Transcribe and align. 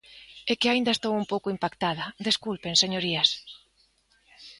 É 0.51 0.53
que 0.59 0.67
aínda 0.69 0.95
estou 0.95 1.13
un 1.21 1.25
pouco 1.31 1.51
impactada; 1.55 2.05
desculpen, 2.27 2.73
señorías. 2.83 3.29